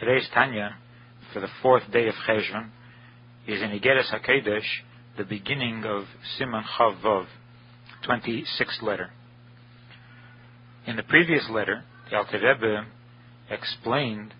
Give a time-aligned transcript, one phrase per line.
[0.00, 0.76] Today's Tanya,
[1.30, 2.70] for the fourth day of Cheshvan,
[3.46, 4.64] is in Igeres HaKedesh,
[5.18, 6.04] the beginning of
[6.38, 7.26] Siman Chav Vov,
[8.08, 9.10] 26th letter.
[10.86, 12.86] In the previous letter, the Alter Rebbe
[13.50, 14.32] explained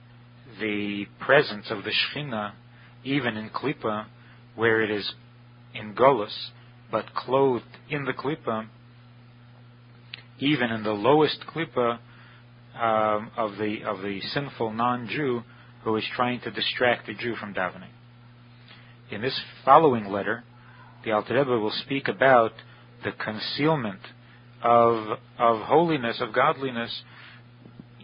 [0.58, 2.52] the presence of the Shechina
[3.04, 4.06] even in Klippa,
[4.56, 5.12] where it is
[5.74, 6.52] in Golus,
[6.90, 8.66] but clothed in the Klippa,
[10.38, 11.98] even in the lowest Klippa
[12.75, 15.43] um, of the of the sinful non-Jew
[15.84, 17.90] who is trying to distract the Jew from davening.
[19.11, 20.44] In this following letter,
[21.04, 22.53] the Alter Rebbe will speak about
[23.04, 24.00] the concealment
[24.63, 27.03] of of holiness, of godliness,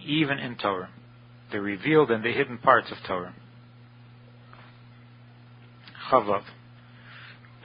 [0.04, 0.90] even in Torah,
[1.52, 3.34] the revealed and the hidden parts of Torah.
[6.10, 6.42] Chavav.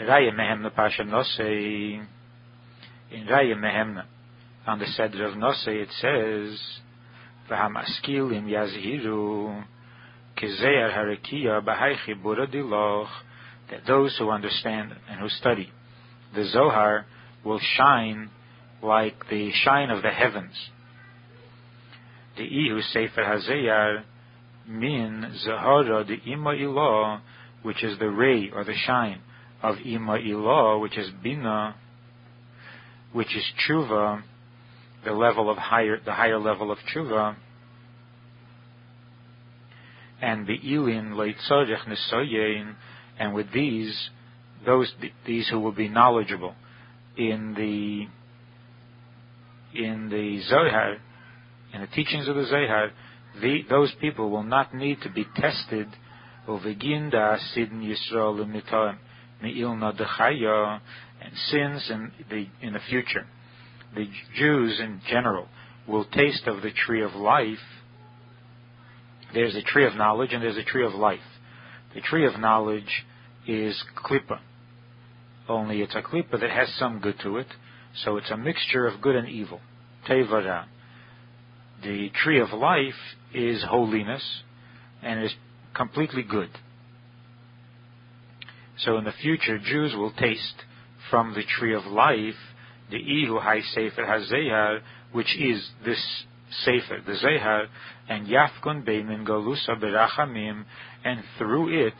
[0.02, 2.04] Raya Mehemna Pasha Nosei.
[3.12, 4.06] In Raya Mehemna,
[4.66, 6.60] on the Seder of Nosei, it says,
[13.70, 15.72] That those who understand and who study
[16.34, 17.06] the Zohar
[17.44, 18.30] will shine
[18.82, 20.54] like the shine of the heavens.
[22.38, 24.04] The Ihu Sefer Hazayar
[24.68, 27.22] min Zahara the Ima Ilah,
[27.64, 29.22] which is the ray or the shine
[29.62, 31.76] of Ima Ilah, which is Bina,
[33.12, 34.24] which is Tshuva,
[35.06, 37.36] the level of higher, the higher level of Tshuva,
[40.22, 42.76] and the Ilin Leitzorech Nesoyein,
[43.18, 44.10] and with these,
[44.66, 44.92] those
[45.26, 46.54] these who will be knowledgeable
[47.18, 48.08] in the
[49.74, 50.98] in the Zohar,
[51.74, 52.92] in the teachings of the Zohar,
[53.42, 55.88] the, those people will not need to be tested
[56.48, 58.98] Uveginda Sidn Yisrael Mitoim
[59.44, 63.26] and sins in the in the future.
[63.96, 65.48] The Jews in general
[65.88, 67.58] will taste of the tree of life.
[69.34, 71.20] There's a tree of knowledge and there's a tree of life.
[71.94, 73.06] The tree of knowledge
[73.48, 74.40] is klipa.
[75.50, 77.48] Only it's a klipa that has some good to it,
[78.04, 79.60] so it's a mixture of good and evil.
[80.08, 80.66] Tevara.
[81.84, 82.94] The tree of life
[83.34, 84.24] is holiness
[85.02, 85.34] and is
[85.76, 86.50] completely good.
[88.78, 90.64] So in the future, Jews will taste
[91.10, 92.36] from the tree of life
[92.92, 94.80] the Ihu Hai Sefer HaZohar,
[95.12, 96.24] which is this
[96.64, 97.68] Sefer, the Zohar,
[98.10, 100.66] and Yafkun Beimin Galusa Berachamim,
[101.04, 101.94] and through it,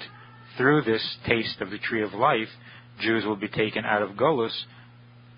[0.58, 2.50] through this taste of the tree of life,
[3.00, 4.66] Jews will be taken out of Golus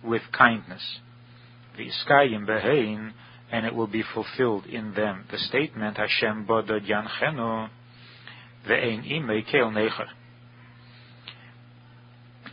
[0.04, 0.82] with kindness.
[1.78, 3.14] The Iskayim Behein,
[3.52, 5.26] and it will be fulfilled in them.
[5.32, 7.70] The statement Hashem Bodod Yanchenu
[8.68, 10.08] Ve'ein Imei Kel Necher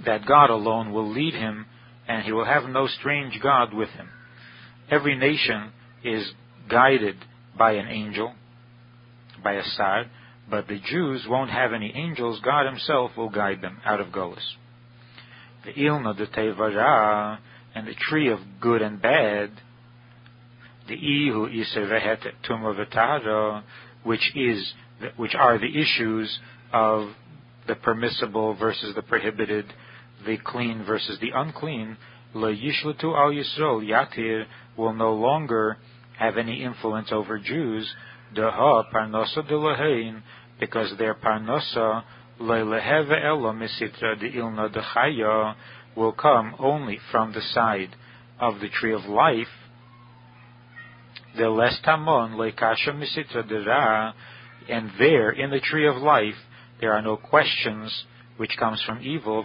[0.04, 1.66] that God alone will lead him
[2.10, 4.08] and he will have no strange God with him.
[4.90, 5.70] Every nation
[6.02, 6.28] is
[6.68, 7.14] guided
[7.56, 8.34] by an angel,
[9.44, 10.06] by a sar,
[10.50, 12.40] but the Jews won't have any angels.
[12.44, 14.42] God himself will guide them out of Golus.
[15.64, 17.38] The ilna de tevara
[17.76, 19.52] and the tree of good and bad,
[20.88, 23.62] the ihu isevehet tumavitara,
[24.02, 24.72] which is
[25.16, 26.40] which are the issues
[26.72, 27.10] of
[27.68, 29.66] the permissible versus the prohibited,
[30.26, 31.96] the clean versus the unclean,
[32.34, 34.44] Le Yishlutu al Yisrael, Yatir
[34.76, 35.78] will no longer
[36.18, 37.92] have any influence over Jews,
[38.36, 40.22] Daha Parnosa de
[40.60, 42.04] because their Parnosa,
[42.40, 45.54] Leileheve Ella Misitra de Ilna de Chaya,
[45.96, 47.96] will come only from the side
[48.38, 49.48] of the tree of life,
[51.36, 54.12] the Lestamon Leikasha Misitra de Ra,
[54.68, 56.34] and there, in the tree of life,
[56.80, 58.04] there are no questions
[58.40, 59.44] which comes from evil,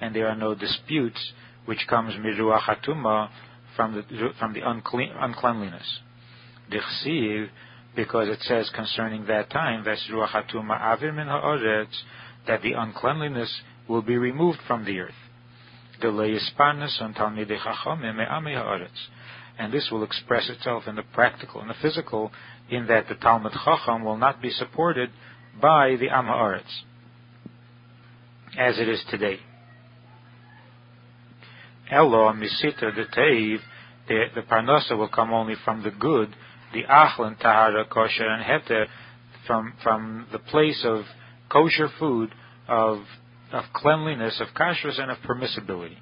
[0.00, 1.32] and there are no disputes
[1.66, 2.78] which comes miruach
[3.76, 5.98] from the from the unclean, uncleanliness.
[6.70, 7.50] Dichsiv,
[7.94, 11.94] because it says concerning that time, ruach hatuma avir min haaretz,
[12.46, 15.12] that the uncleanliness will be removed from the earth.
[19.58, 22.32] And this will express itself in the practical and the physical,
[22.70, 25.10] in that the Talmid Chacham will not be supported
[25.60, 26.84] by the Am Haaretz
[28.58, 29.38] as it is today.
[31.90, 33.58] Elo misita the teiv,
[34.08, 36.34] the, the parnasa will come only from the good,
[36.72, 38.86] the achlan tahara kosher and heter,
[39.46, 41.04] from from the place of
[41.50, 42.30] kosher food,
[42.68, 43.00] of
[43.52, 45.98] of cleanliness, of kashrus, and of permissibility.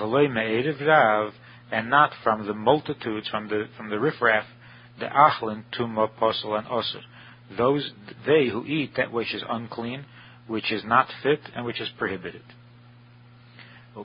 [0.00, 1.32] V'loy me'erev rav,
[1.70, 4.44] and not from the multitudes, from the from the riffraff,
[4.98, 7.02] the achlin tuma posel and osir.
[7.56, 7.90] Those
[8.26, 10.06] they who eat that which is unclean,
[10.48, 12.42] which is not fit and which is prohibited.
[13.96, 14.04] In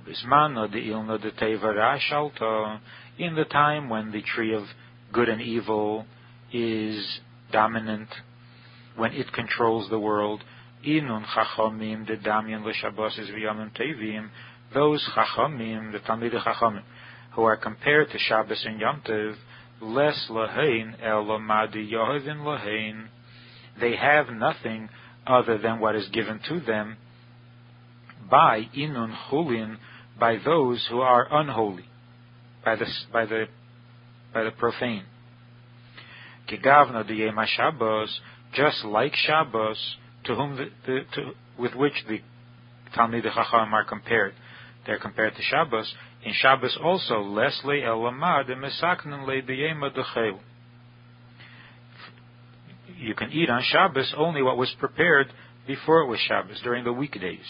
[3.35, 4.63] the time when the tree of
[5.11, 6.05] good and evil
[6.51, 7.19] is
[7.51, 8.09] dominant,
[8.95, 10.43] when it controls the world.
[10.85, 14.29] Inun chachamim the damyan l'shabbos v'yamim tevim.
[14.73, 16.83] Those chachamim, the Talmidei chachamim,
[17.33, 19.35] who are compared to Shabbos and Yom Tov,
[19.81, 23.07] less lahain el lamadi lahain.
[23.79, 24.89] They have nothing
[25.25, 26.97] other than what is given to them
[28.29, 29.77] by inun chulin,
[30.19, 31.85] by those who are unholy,
[32.63, 33.45] by the by the
[34.33, 35.03] by the profane.
[36.47, 38.19] Kigavna de Yema Shabbos,
[38.53, 42.19] just like Shabbos, to whom the, the, to, with which the
[42.95, 44.33] Talmidei Chacham are compared.
[44.85, 45.93] They're compared to Shabbos.
[46.23, 50.39] In Shabbos also, Leslie elamad mesaknen le b'yema dechel.
[53.03, 55.27] You can eat on Shabbos only what was prepared
[55.67, 57.45] before it was Shabbos, during the weekdays.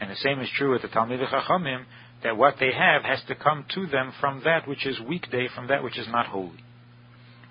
[0.00, 1.84] And the same is true with the Talmidei Chachamim,
[2.22, 5.68] that what they have has to come to them from that which is weekday, from
[5.68, 6.64] that which is not holy.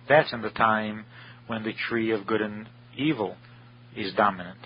[0.09, 1.05] That's in the time
[1.45, 2.67] when the tree of good and
[2.97, 3.35] evil
[3.95, 4.59] is dominant.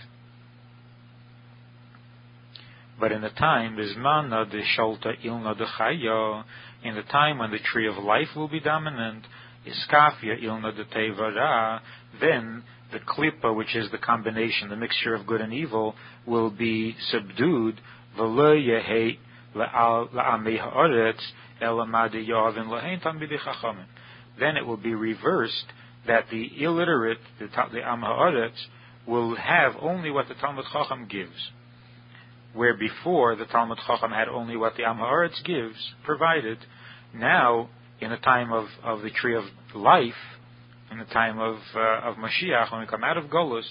[2.97, 6.45] But in the time, Bismana de Sholta Ilna de Chaya,
[6.81, 9.25] in the time when the tree of life will be dominant,
[9.65, 11.81] Iskafia Ilna de Tevara,
[12.19, 15.95] then the klipa, which is the combination, the mixture of good and evil,
[16.25, 17.81] will be subdued.
[24.39, 25.65] Then it will be reversed
[26.07, 28.67] that the illiterate, the, the Am Ha'aretz,
[29.07, 31.51] will have only what the Talmid Chacham gives.
[32.53, 36.59] Where before the Talmid Chacham had only what the Am Ha'aretz gives, provided,
[37.13, 37.69] now,
[37.99, 40.13] in the time of, of the tree of life,
[40.91, 43.65] in the time of, uh, of Mashiach, when we come out of Golus,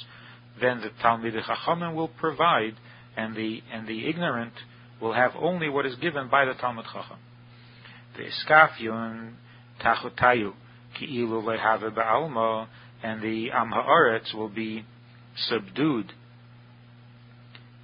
[0.61, 2.75] then the Talmid Chachamim will provide,
[3.17, 4.53] and the, and the ignorant
[5.01, 7.19] will have only what is given by the Talmid Chacham.
[8.17, 9.35] The Iskafyun
[9.83, 10.53] Tachutayu
[10.99, 12.69] Ki'ilu Lehave Ba'alma,
[13.03, 13.71] and the Am
[14.35, 14.85] will be
[15.37, 16.13] subdued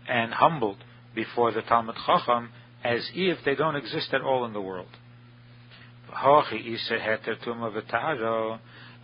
[0.08, 0.78] and humbled
[1.14, 2.50] before the Talmid Chacham
[2.82, 4.88] as if they don't exist at all in the world.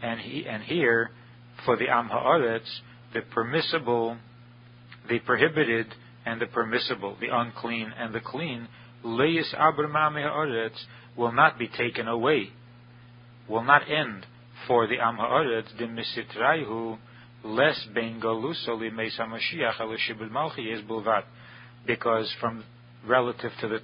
[0.02, 1.10] And, he, and here,
[1.64, 2.68] for the Am Ha'aretz,
[3.14, 4.18] the permissible,
[5.08, 5.86] the prohibited,
[6.24, 8.68] and the permissible, the unclean and the clean,
[9.04, 10.76] Leis Abramam Ha'aretz,
[11.16, 12.50] will not be taken away,
[13.48, 14.26] will not end
[14.66, 16.98] for the Am Ha'aretz, the Misitraihu,
[17.44, 19.96] less ben galusa limeis Mashiach al
[20.28, 21.22] malchi is bulvat,
[21.86, 22.64] because from
[23.06, 23.80] relative to the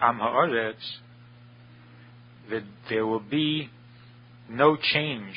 [0.00, 0.74] Am Ha'aretz,
[2.50, 3.70] that there will be
[4.48, 5.34] no change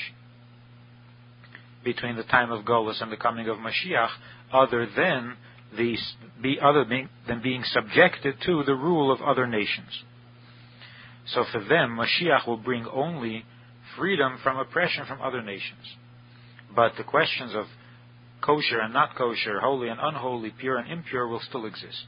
[1.93, 4.09] between the time of Golus and the coming of Mashiach,
[4.53, 5.35] other than
[5.75, 5.97] the
[6.41, 6.85] be other
[7.27, 10.03] than being subjected to the rule of other nations.
[11.33, 13.43] So for them, Mashiach will bring only
[13.97, 15.85] freedom from oppression from other nations.
[16.75, 17.65] But the questions of
[18.41, 22.05] kosher and not kosher, holy and unholy, pure and impure will still exist.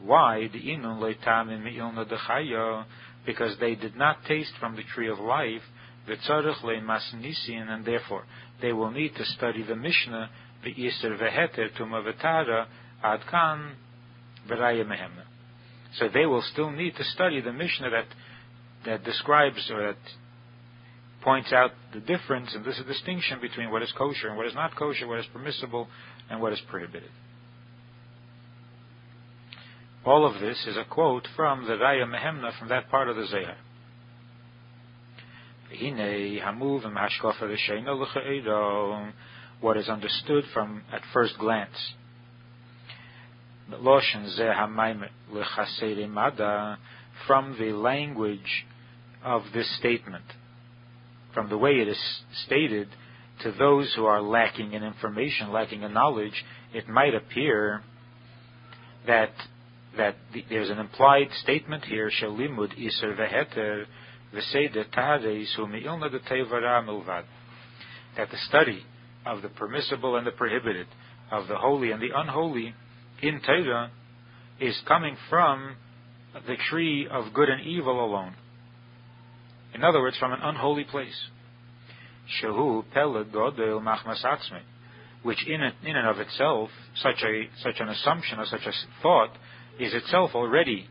[0.00, 0.48] Why?
[3.26, 5.62] Because they did not taste from the tree of life,
[7.68, 8.24] and therefore
[8.60, 10.30] they will need to study the Mishnah,
[10.64, 12.66] the Yisr Veheter
[13.04, 13.72] Adkan
[14.48, 15.24] Beraya Mehemna.
[15.94, 18.06] So they will still need to study the Mishnah that
[18.84, 19.96] that describes or that
[21.22, 24.54] points out the difference and this is distinction between what is kosher and what is
[24.54, 25.88] not kosher, what is permissible
[26.30, 27.10] and what is prohibited.
[30.04, 33.26] All of this is a quote from the Raya Mehemna from that part of the
[33.26, 33.56] Zohar.
[39.60, 41.92] What is understood from at first glance.
[47.26, 48.66] From the language
[49.24, 50.24] of this statement
[51.38, 52.88] from the way it is stated
[53.42, 56.44] to those who are lacking in information, lacking in knowledge,
[56.74, 57.82] it might appear
[59.06, 59.30] that
[59.96, 62.72] that the, there's an implied statement here, shalimud
[68.16, 68.82] that the study
[69.26, 70.86] of the permissible and the prohibited,
[71.30, 72.74] of the holy and the unholy
[73.22, 73.90] in Torah
[74.60, 75.76] is coming from
[76.46, 78.34] the tree of good and evil alone.
[79.74, 81.14] In other words, from an unholy place.
[82.42, 84.60] Shehu godel
[85.22, 89.30] which in, in and of itself, such a such an assumption or such a thought
[89.78, 90.88] is itself already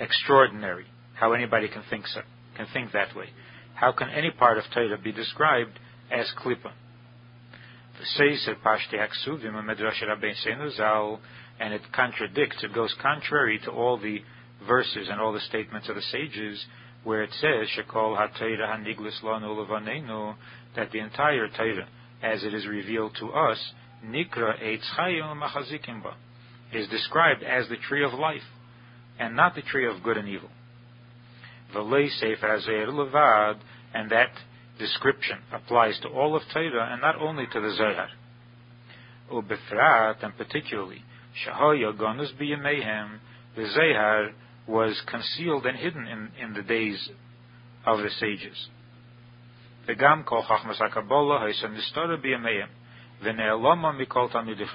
[0.00, 0.86] extraordinary.
[1.18, 2.20] How anybody can think so,
[2.56, 3.30] can think that way.
[3.74, 5.78] How can any part of Torah be described
[6.10, 6.72] as klipa?
[11.60, 14.22] And it contradicts, it goes contrary to all the
[14.66, 16.64] verses and all the statements of the sages
[17.02, 17.68] where it says,
[20.76, 21.88] that the entire Torah,
[22.22, 23.72] as it is revealed to us,
[24.04, 26.10] Nikra Eitz Chayim
[26.72, 28.42] is described as the tree of life,
[29.18, 30.50] and not the tree of good and evil.
[31.72, 33.58] Sefer Azer Levad,
[33.94, 34.30] and that
[34.78, 38.08] description applies to all of Torah and not only to the Zohar.
[39.32, 41.02] Ubefrat, and particularly,
[41.44, 43.18] Shahoya Gonus Biyamehem,
[43.56, 44.30] the Zohar
[44.66, 47.08] was concealed and hidden in, in the days
[47.86, 48.68] of the sages.
[49.88, 52.68] V'gam kol chachmas HaKabbalah ha'isa nistora biyameim,
[53.24, 54.66] v'ne'eloma mikol tamidi.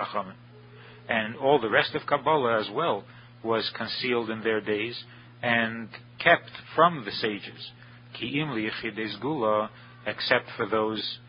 [1.10, 3.04] And all the rest of Kabbalah as well
[3.44, 5.04] was concealed in their days
[5.44, 5.90] and
[6.24, 7.72] kept from the sages.
[8.18, 9.70] Ki im liyichides gula,
[10.08, 11.20] except for those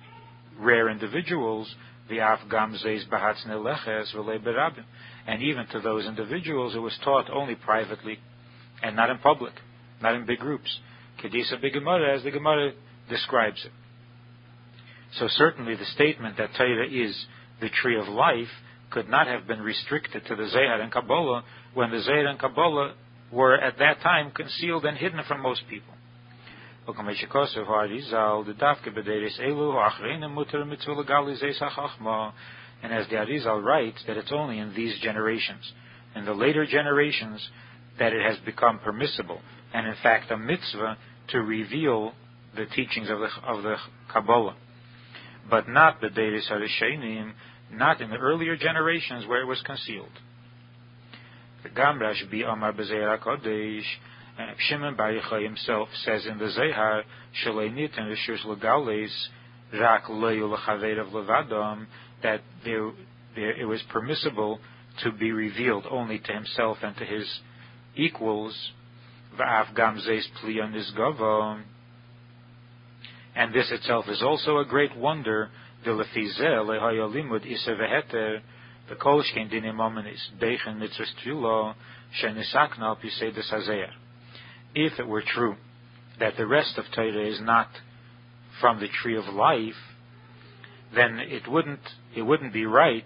[0.59, 1.75] rare individuals,
[2.09, 4.85] the af gam zeis bahatz neleches v'le.
[5.27, 8.19] And even to those individuals, it was taught only privately
[8.83, 9.55] and not in public,
[10.01, 10.79] not in big groups.
[11.23, 12.73] Kedisa Gemara, as the Gemara
[13.09, 13.73] describes it.
[15.19, 17.27] So certainly the statement that Torah is
[17.61, 18.49] the tree of life
[18.91, 22.95] could not have been restricted to the Zohar and Kabbalah when the Zohar and Kabbalah
[23.35, 25.93] were at that time concealed and hidden from most people.
[32.83, 35.73] And as the Arizal writes that it's only in these generations,
[36.15, 37.49] in the later generations,
[37.99, 39.41] that it has become permissible,
[39.73, 40.99] and in fact a mitzvah
[41.29, 42.13] to reveal
[42.55, 43.77] the teachings of the, of the
[44.13, 44.57] Kabbalah.
[45.49, 47.33] But not the Deiris HaRishenim,
[47.73, 50.13] not in the earlier generations where it was concealed.
[51.75, 53.85] Gamrash bi Amar Bezeir HaKodesh,
[54.59, 57.05] Shimon Bar Yochai himself says in the Zohar,
[57.45, 59.11] Shalei and Rishus Legales,
[59.73, 61.87] Rak Leyu Lechaveirav Levadam,
[62.23, 62.91] that there,
[63.35, 64.59] there, it was permissible
[65.03, 67.41] to be revealed only to himself and to his
[67.97, 68.71] equals
[69.39, 71.63] va'af gam zeis pliya
[73.37, 75.51] and this itself is also a great wonder,
[75.85, 78.41] the lefize LeHayalimud isa veheter,
[78.89, 78.97] the
[82.83, 83.89] al pisei
[84.75, 85.57] If it were true
[86.19, 87.69] that the rest of Torah is not
[88.61, 89.75] from the tree of life,
[90.95, 91.81] then it wouldn't,
[92.15, 93.05] it wouldn't be right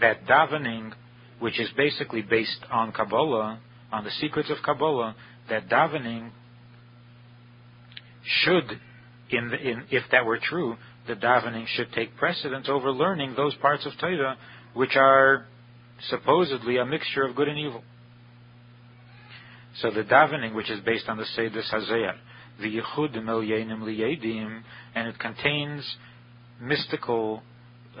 [0.00, 0.92] that davening,
[1.40, 3.60] which is basically based on Kabbalah,
[3.92, 5.16] on the secrets of Kabbalah
[5.48, 6.30] that davening
[8.24, 8.64] should,
[9.30, 10.76] in, the, in if that were true,
[11.06, 14.36] the davening should take precedence over learning those parts of Torah
[14.74, 15.46] which are
[16.08, 17.82] supposedly a mixture of good and evil.
[19.80, 22.14] So the davening, which is based on the Seder Hazayar,
[22.60, 24.62] the Yechud Yenim Liyedim,
[24.94, 25.96] and it contains
[26.60, 27.42] mystical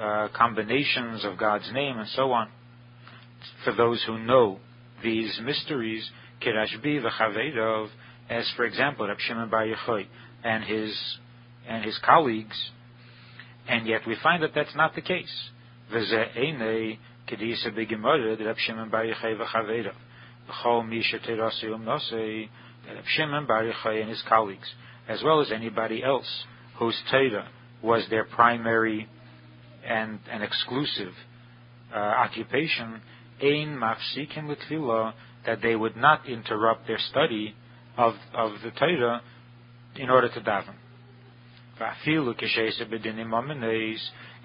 [0.00, 2.48] uh, combinations of God's name and so on,
[3.64, 4.58] for those who know
[5.02, 6.08] these mysteries,
[6.42, 7.88] Kirashbi v'chaveirov,
[8.30, 10.06] as for example, Rab Shimon Bar Yochai
[10.42, 10.96] and his
[11.66, 12.70] and his colleagues,
[13.68, 15.50] and yet we find that that's not the case.
[15.92, 16.98] V'ze'enei
[17.28, 19.94] kedisa b'gemara Rab Shimon Bar Yochai v'chaveirov.
[20.48, 22.48] V'chol misha terasium nosei
[22.86, 24.68] Rab Shimon Bar Yochai and his colleagues,
[25.08, 26.44] as well as anybody else
[26.78, 27.48] whose Torah
[27.82, 29.08] was their primary
[29.86, 31.12] and, and exclusive
[31.94, 33.00] uh, occupation,
[33.42, 35.12] ein mafsikim l'tfilah,
[35.46, 37.54] that they would not interrupt their study
[37.96, 39.20] of, of the Torah
[39.96, 40.74] in order to daven.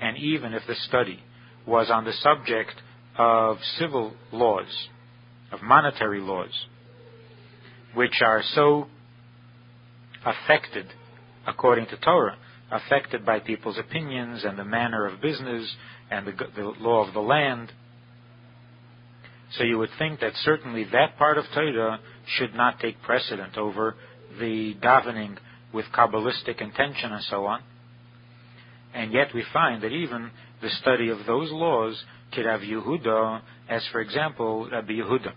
[0.02, 1.20] And even if the study
[1.68, 2.74] was on the subject
[3.18, 4.88] of civil laws,
[5.52, 6.66] of monetary laws,
[7.94, 8.88] which are so
[10.26, 10.88] affected,
[11.48, 12.38] according to Torah,
[12.72, 15.76] affected by people's opinions and the manner of business
[16.12, 17.72] and the, the law of the land,
[19.52, 22.00] so you would think that certainly that part of Torah
[22.38, 23.96] should not take precedent over
[24.40, 25.38] the davening
[25.74, 27.62] with Kabbalistic intention and so on.
[28.94, 32.02] And yet we find that even the study of those laws,
[32.36, 35.34] Kirav Yehuda, as for example, Rabbi Yehuda,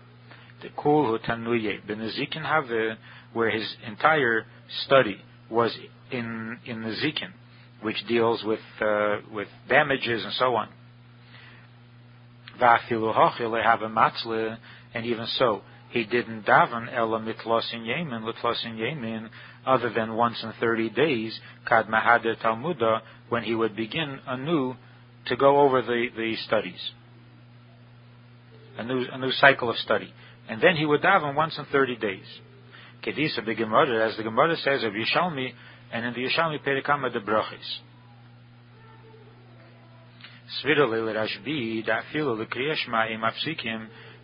[0.61, 2.97] the Kul Tanuye, Benezikin Have,
[3.33, 4.45] where his entire
[4.85, 5.17] study
[5.49, 5.75] was
[6.11, 7.31] in, in the Zikin,
[7.81, 10.69] which deals with, uh, with damages and so on.
[14.95, 19.29] And even so, he didn't daven ela mitlosin yemin, litlosin yemin,
[19.65, 24.75] other than once in 30 days, kad mahader talmuda, when he would begin anew
[25.27, 26.91] to go over the, the studies.
[28.77, 30.11] A new, a new cycle of study.
[30.49, 32.25] And then he would daven once in 30 days.
[33.05, 35.51] Kedisa the Gemara, as the Gemara says of Yishalmi,
[35.91, 37.79] and in the Yishalmi Perikama de Brachis.
[40.61, 43.19] Svira le Rashbi, da filo le kriyashma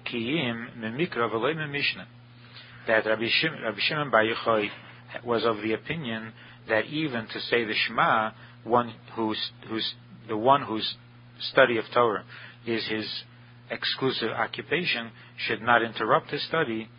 [0.05, 2.07] kiyim memikra v'loy Mishnah.
[2.87, 4.69] That Rabbi Shimon Bar Yochai
[5.23, 6.33] was of the opinion
[6.67, 8.31] that even to say the Shema,
[8.63, 9.93] one who's, who's
[10.29, 10.95] the one whose
[11.51, 12.23] study of Torah
[12.65, 13.05] is his
[13.69, 16.89] exclusive occupation should not interrupt his study,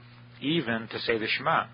[0.41, 1.65] even to say the Shema.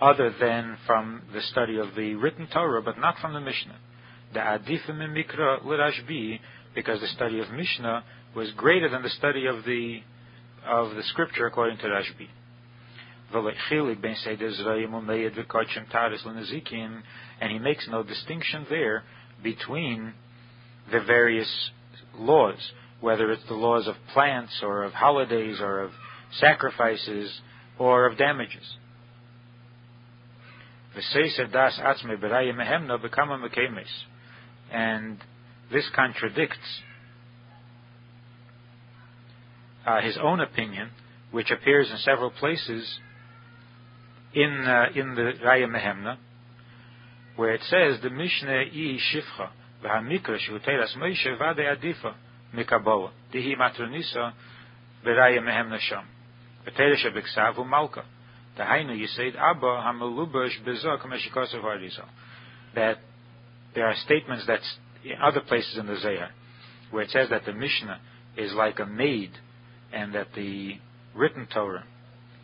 [0.00, 3.76] Other than from the study of the written Torah, but not from the Mishnah.
[4.32, 6.40] The Adifim Mikra Lirashbi,
[6.74, 10.00] because the study of Mishnah was greater than the study of the
[10.64, 12.28] of the scripture according to Rashbi.
[17.40, 19.04] And he makes no distinction there
[19.42, 20.14] between
[20.90, 21.70] the various
[22.16, 25.92] laws, whether it's the laws of plants or of holidays or of
[26.38, 27.40] sacrifices
[27.78, 28.76] or of damages.
[34.72, 35.18] And
[35.72, 36.82] this contradicts
[39.86, 40.90] uh, his own opinion,
[41.30, 42.98] which appears in several places
[44.34, 46.16] in uh, in the Raya Mehemna,
[47.36, 49.50] where it says the Mishnah i shifcha
[49.84, 52.14] v'hamikra shuteras Moshe vade adifa
[52.54, 54.32] mikabola dihi matronisa
[55.04, 56.04] beraya Mehemna sham
[56.66, 58.02] v'teresh abiksav u'malka
[58.58, 62.06] Dahainu Yisaid Abba Hamalubash Bezok Meshikosav Harizal.
[62.74, 62.98] That
[63.74, 64.60] there are statements that
[65.04, 66.30] in other places in the Zohar
[66.90, 68.00] where it says that the Mishnah
[68.36, 69.30] is like a maid
[69.92, 70.74] and that the
[71.14, 71.84] written Torah,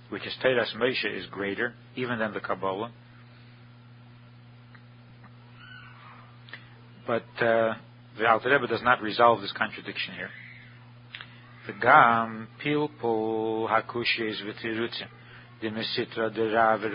[0.08, 2.90] which is Teras Moshe, is greater even than the Kabbalah.
[7.06, 7.74] But uh,
[8.18, 10.30] the Alter Rebbe does not resolve this contradiction here.
[11.66, 12.48] The Gam
[16.80, 16.90] the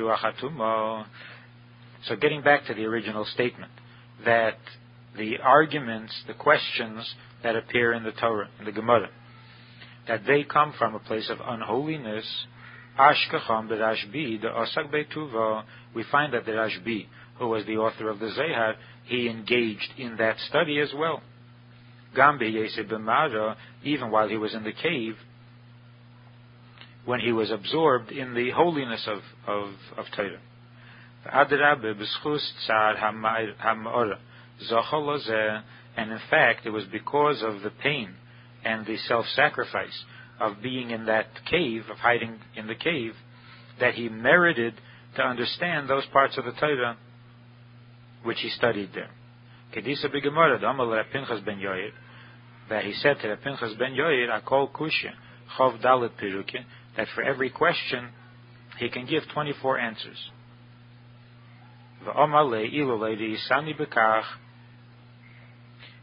[2.04, 3.72] So getting back to the original statement,
[4.26, 4.58] that
[5.18, 9.10] the arguments, the questions that appear in the Torah, in the Gemara,
[10.08, 12.26] that they come from a place of unholiness.
[13.00, 15.64] Ashkacham the Rashbi, the Osak Betuva,
[15.96, 17.08] we find that the Rashbi,
[17.38, 21.22] who was the author of the Zohar, he engaged in that study as well.
[22.16, 25.16] Gambi Yese B'Mara, even while he was in the cave,
[27.06, 30.40] when he was absorbed in the holiness of, of, of Torah.
[35.98, 38.16] And in fact, it was because of the pain
[38.64, 40.04] and the self-sacrifice
[40.42, 43.14] of being in that cave, of hiding in the cave,
[43.80, 44.74] that he merited
[45.16, 46.98] to understand those parts of the Torah
[48.24, 49.10] which he studied there.
[49.76, 51.90] Kedisa Pinchas ben Yoir,
[52.70, 55.14] that he said to Pinchas ben Yoir, Akol Kushya,
[55.58, 56.66] Chov Dalit Pirukin,
[56.98, 58.10] that for every question
[58.80, 60.32] he can give 24 answers.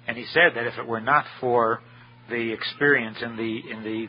[0.07, 1.81] And he said that if it were not for
[2.31, 4.07] the experience in the in the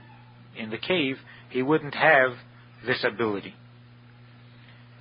[0.60, 1.18] in the cave,
[1.50, 2.32] he wouldn't have
[2.86, 3.56] this ability.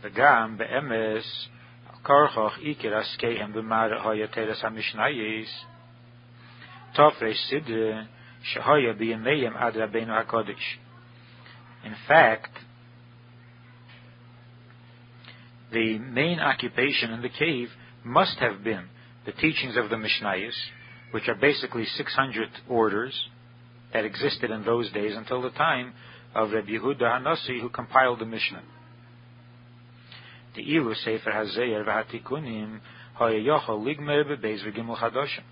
[0.03, 1.25] The gam be'emes
[2.05, 5.49] karchoch ikir askehem b'mara hayateres hamishnayis
[6.97, 8.09] tofresh sidre
[8.55, 10.79] shahaya b'yemeyim ad rabbeinu hakodesh.
[11.85, 12.51] In fact,
[15.73, 17.69] the main occupation in the cave
[18.05, 18.85] must have been
[19.27, 20.55] the teachings of the Mishnayos,
[21.11, 23.29] which are basically 600 orders
[23.93, 25.93] that existed in those days until the time
[26.35, 28.63] of Rabbi Yehuda Hanasi, who compiled the Mishnah.
[30.55, 32.81] The Ilu Sefer Hazeir v'Hatikunim
[33.21, 35.45] Hayayochol Ligmer Bebeis v'Gimel Chadoshim,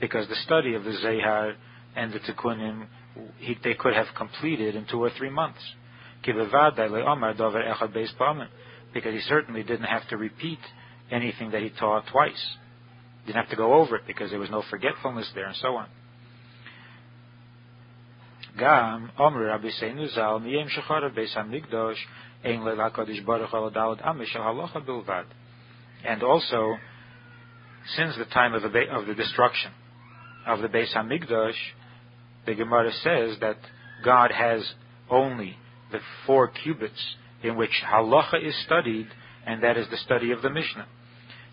[0.00, 1.54] because the study of the Zohar
[1.96, 2.86] and the Tikkunim
[3.38, 5.60] he, they could have completed in two or three months.
[6.24, 6.50] Because
[9.14, 10.58] he certainly didn't have to repeat
[11.10, 12.56] anything that he taught twice.
[13.26, 15.88] Didn't have to go over it because there was no forgetfulness there and so on.
[24.00, 25.24] Amish Halacha Bilvad.
[26.04, 26.76] And also,
[27.96, 29.72] since the time of the of the destruction
[30.46, 31.54] of the Beis Hamikdash,
[32.46, 33.58] the Gemara says that
[34.04, 34.74] God has
[35.10, 35.56] only
[35.92, 39.08] the four cubits in which halacha is studied,
[39.46, 40.86] and that is the study of the Mishnah.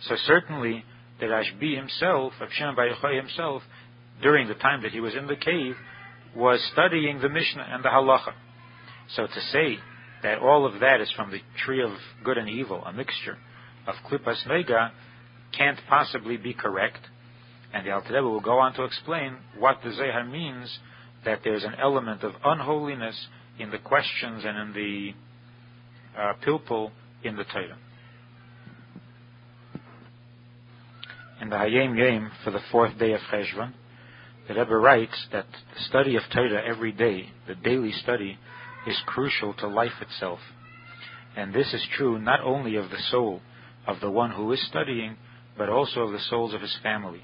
[0.02, 0.84] So certainly,
[1.20, 2.76] the Rashbi himself, of Shimon
[3.16, 3.64] himself,
[4.22, 5.76] during the time that he was in the cave,
[6.38, 8.34] was studying the Mishnah and the halacha.
[9.16, 9.80] So to say
[10.22, 11.92] that all of that is from the tree of
[12.24, 13.38] good and evil, a mixture
[13.88, 14.92] of klipas nogah,
[15.58, 17.00] can't possibly be correct.
[17.74, 20.80] And the Alter Rebbe will go on to explain what the Zohar means
[21.26, 23.28] that there's an element of unholiness
[23.60, 26.92] in the questions and in the uh, pilpul
[27.24, 27.78] in the Torah.
[31.42, 33.74] In the Hayom Yom for the fourth day of Cheshvan,
[34.48, 38.38] the Rebbe writes that the study of Torah every day, the daily study,
[38.86, 40.40] is crucial to life itself.
[41.36, 43.42] And this is true not only of the soul
[43.86, 45.18] of the one who is studying,
[45.58, 47.24] but also of the souls of his family.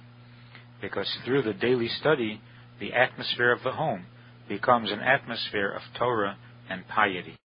[0.81, 2.41] Because through the daily study,
[2.79, 4.05] the atmosphere of the home
[4.49, 6.37] becomes an atmosphere of Torah
[6.69, 7.37] and piety.